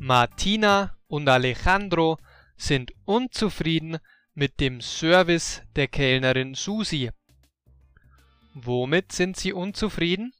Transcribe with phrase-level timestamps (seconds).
[0.00, 2.18] Martina und Alejandro
[2.56, 3.98] sind unzufrieden
[4.32, 7.10] mit dem Service der Kellnerin Susi.
[8.54, 10.32] Womit sind sie unzufrieden?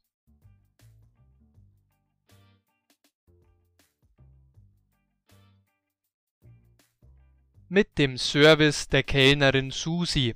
[7.67, 10.35] Mit dem Service der Kellnerin Susi.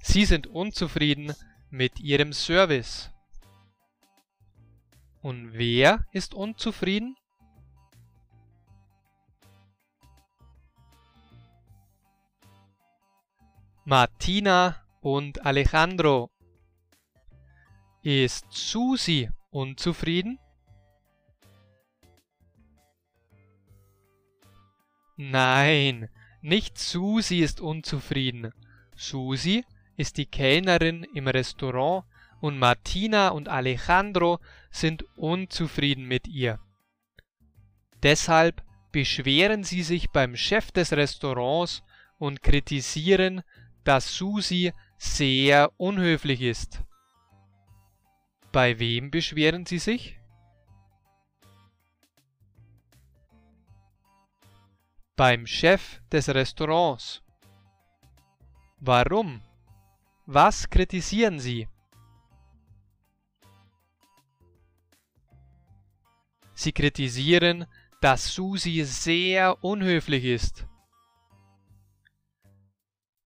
[0.00, 1.34] Sie sind unzufrieden
[1.68, 3.10] mit ihrem Service.
[5.20, 7.16] Und wer ist unzufrieden?
[13.92, 16.30] Martina und Alejandro.
[18.02, 20.38] Ist Susi unzufrieden?
[25.18, 26.08] Nein,
[26.40, 28.54] nicht Susi ist unzufrieden.
[28.96, 29.62] Susi
[29.98, 32.06] ist die Kellnerin im Restaurant
[32.40, 34.38] und Martina und Alejandro
[34.70, 36.58] sind unzufrieden mit ihr.
[38.02, 41.82] Deshalb beschweren sie sich beim Chef des Restaurants
[42.16, 43.42] und kritisieren,
[43.84, 46.82] dass Susi sehr unhöflich ist.
[48.52, 50.18] Bei wem beschweren Sie sich?
[55.16, 57.22] Beim Chef des Restaurants.
[58.78, 59.40] Warum?
[60.26, 61.68] Was kritisieren Sie?
[66.54, 67.66] Sie kritisieren,
[68.00, 70.66] dass Susi sehr unhöflich ist.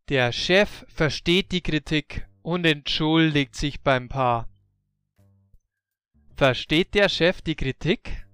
[0.09, 4.49] Der Chef versteht die Kritik und entschuldigt sich beim Paar.
[6.37, 8.25] Versteht der Chef die Kritik?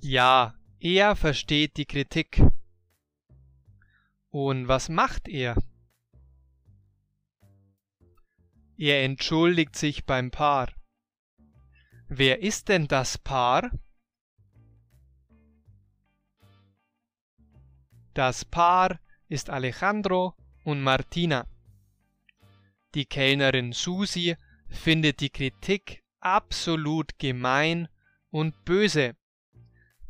[0.00, 2.42] Ja, er versteht die Kritik.
[4.30, 5.56] Und was macht er?
[8.76, 10.72] Er entschuldigt sich beim Paar.
[12.08, 13.70] Wer ist denn das Paar?
[18.14, 18.98] Das Paar
[19.28, 20.34] ist Alejandro
[20.64, 21.46] und Martina.
[22.94, 24.36] Die Kellnerin Susi
[24.68, 27.88] findet die Kritik absolut gemein
[28.30, 29.16] und böse.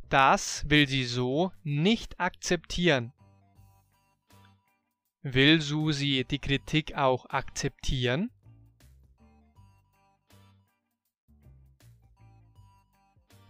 [0.09, 3.13] Das will sie so nicht akzeptieren.
[5.23, 8.31] Will Susi die Kritik auch akzeptieren?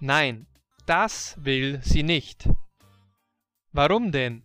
[0.00, 0.48] Nein,
[0.86, 2.48] das will sie nicht.
[3.72, 4.42] Warum denn?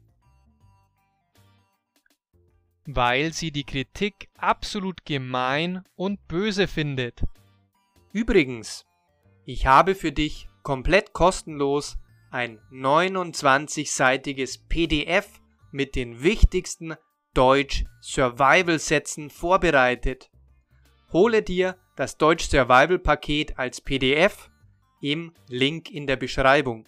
[2.85, 7.23] Weil sie die Kritik absolut gemein und böse findet.
[8.13, 8.85] Übrigens,
[9.45, 11.97] ich habe für dich komplett kostenlos
[12.29, 16.95] ein 29-seitiges PDF mit den wichtigsten
[17.33, 20.29] Deutsch-Survival-Sätzen vorbereitet.
[21.11, 24.49] Hole dir das Deutsch-Survival-Paket als PDF
[25.01, 26.87] im Link in der Beschreibung.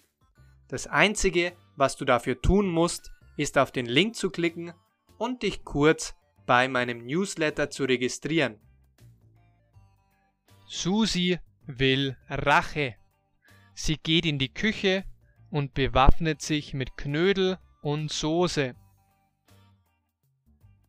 [0.68, 4.72] Das einzige, was du dafür tun musst, ist auf den Link zu klicken
[5.16, 8.58] und dich kurz bei meinem Newsletter zu registrieren.
[10.66, 12.96] Susi will Rache.
[13.74, 15.04] Sie geht in die Küche
[15.50, 18.74] und bewaffnet sich mit Knödel und Soße.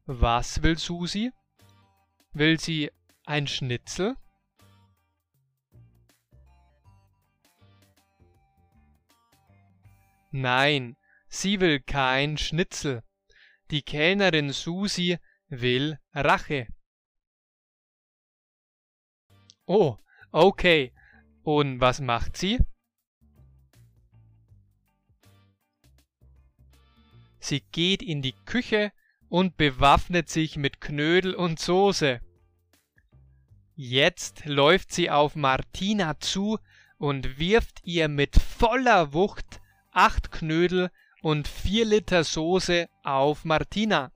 [0.05, 1.31] Was will Susi?
[2.33, 2.89] Will sie
[3.25, 4.15] ein Schnitzel?
[10.31, 10.97] Nein,
[11.27, 13.03] sie will kein Schnitzel.
[13.71, 15.17] Die Kellnerin Susi
[15.47, 16.67] will Rache.
[19.65, 19.97] Oh,
[20.31, 20.93] okay.
[21.43, 22.59] Und was macht sie?
[27.39, 28.91] Sie geht in die Küche
[29.29, 32.19] und bewaffnet sich mit Knödel und Soße.
[33.75, 36.59] Jetzt läuft sie auf Martina zu
[36.97, 39.61] und wirft ihr mit voller Wucht
[39.91, 40.91] acht Knödel
[41.21, 44.11] und vier Liter Soße auf Martina.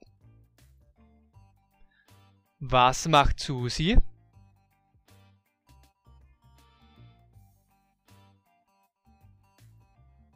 [2.58, 3.98] Was macht Susi?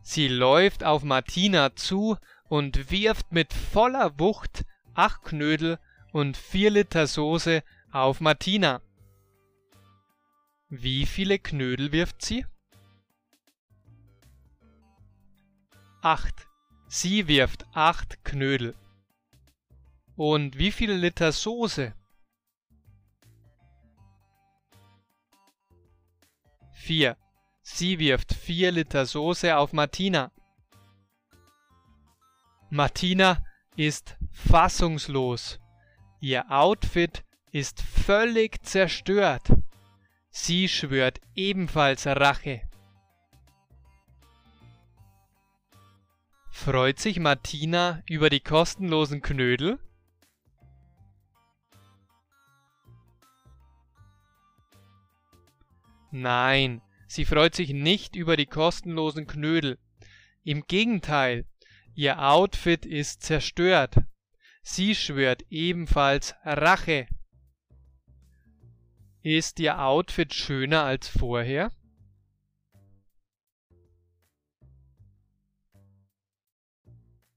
[0.03, 2.17] Sie läuft auf Martina zu
[2.49, 4.65] und wirft mit voller Wucht
[4.95, 5.79] acht Knödel
[6.13, 8.81] und vier Liter Soße auf Martina.
[10.69, 12.47] Wie viele Knödel wirft sie?
[16.01, 16.47] Acht.
[16.87, 18.75] Sie wirft acht Knödel.
[20.17, 21.93] Und wie viele Liter Soße?
[26.73, 27.17] Vier.
[27.63, 30.31] Sie wirft vier Liter Soße auf Martina.
[32.71, 33.45] Martina
[33.77, 35.59] ist fassungslos.
[36.21, 39.53] Ihr Outfit ist völlig zerstört.
[40.31, 42.68] Sie schwört ebenfalls Rache.
[46.71, 49.79] Freut sich Martina über die kostenlosen Knödel?
[56.11, 59.79] Nein, sie freut sich nicht über die kostenlosen Knödel.
[60.45, 61.47] Im Gegenteil,
[61.95, 64.03] ihr Outfit ist zerstört.
[64.61, 67.09] Sie schwört ebenfalls Rache.
[69.23, 71.73] Ist Ihr Outfit schöner als vorher?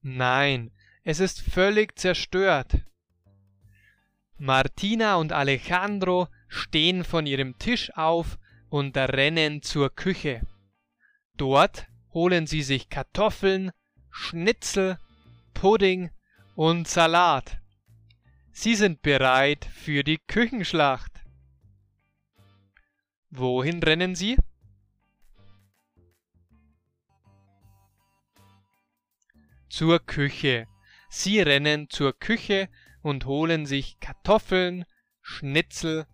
[0.02, 0.72] Nein,
[1.04, 2.80] es ist völlig zerstört.
[4.36, 8.38] Martina und Alejandro stehen von ihrem Tisch auf
[8.68, 10.42] und rennen zur Küche.
[11.36, 13.70] Dort holen sie sich Kartoffeln,
[14.10, 14.98] Schnitzel,
[15.54, 16.10] Pudding
[16.56, 17.58] und Salat.
[18.50, 21.12] Sie sind bereit für die Küchenschlacht.
[23.30, 24.36] Wohin rennen Sie?
[29.72, 30.66] Zur Küche.
[31.08, 32.68] Sie rennen zur Küche
[33.00, 34.84] und holen sich Kartoffeln,
[35.22, 36.06] Schnitzel,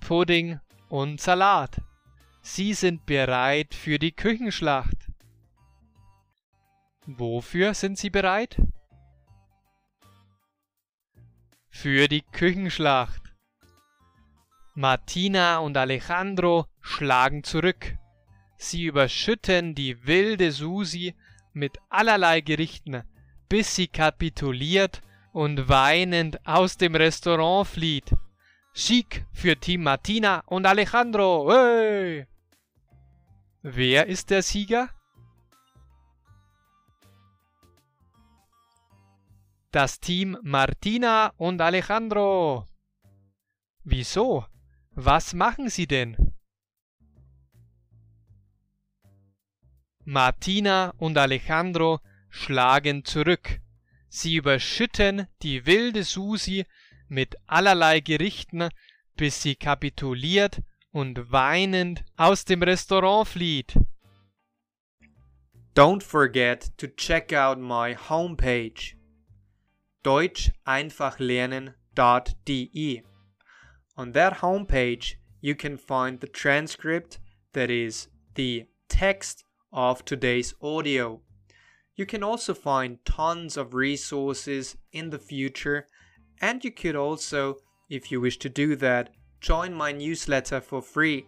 [0.00, 0.58] Pudding
[0.88, 1.80] und Salat.
[2.42, 5.06] Sie sind bereit für die Küchenschlacht.
[7.06, 8.60] Wofür sind Sie bereit?
[11.68, 13.22] Für die Küchenschlacht.
[14.74, 17.96] Martina und Alejandro schlagen zurück.
[18.56, 21.14] Sie überschütten die wilde Susi
[21.56, 23.02] mit allerlei Gerichten,
[23.48, 25.00] bis sie kapituliert
[25.32, 28.14] und weinend aus dem Restaurant flieht.
[28.74, 31.50] Sieg für Team Martina und Alejandro.
[31.50, 32.26] Hey!
[33.62, 34.90] Wer ist der Sieger?
[39.72, 42.68] Das Team Martina und Alejandro.
[43.82, 44.44] Wieso?
[44.90, 46.25] Was machen Sie denn?
[50.08, 51.98] Martina und Alejandro
[52.30, 53.58] schlagen zurück.
[54.08, 56.64] Sie überschütten die wilde Susi
[57.08, 58.68] mit allerlei Gerichten,
[59.16, 60.62] bis sie kapituliert
[60.92, 63.76] und weinend aus dem Restaurant flieht.
[65.74, 68.94] Don't forget to check out my homepage
[70.04, 73.02] deutscheinfachlernen.de
[73.96, 77.18] On that homepage, you can find the transcript,
[77.54, 79.45] that is, the text
[79.76, 81.20] of today's audio.
[81.94, 85.86] You can also find tons of resources in the future,
[86.40, 87.58] and you could also,
[87.88, 91.26] if you wish to do that, join my newsletter for free.